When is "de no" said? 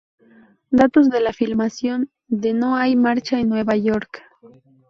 2.27-2.75